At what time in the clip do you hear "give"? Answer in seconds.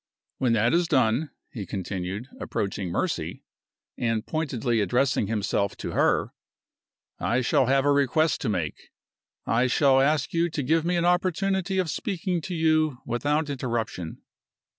10.63-10.83